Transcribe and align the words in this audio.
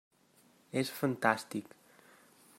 És 0.81 0.91
fantàstic. 1.01 1.79